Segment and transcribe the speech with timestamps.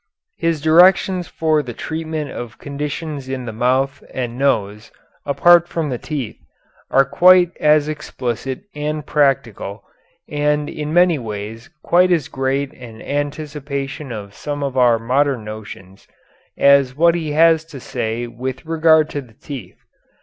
[0.39, 4.91] His directions for the treatment of conditions in the mouth and nose
[5.27, 6.39] apart from the teeth
[6.89, 9.83] are quite as explicit and practical,
[10.27, 16.07] and in many ways quite as great an anticipation of some of our modern notions
[16.57, 19.77] as what he has to say with regard to the teeth.